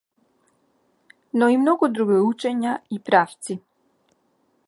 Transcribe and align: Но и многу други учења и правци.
Но 1.41 1.49
и 1.55 1.59
многу 1.65 1.89
други 1.99 2.17
учења 2.31 2.73
и 2.97 3.01
правци. 3.11 3.59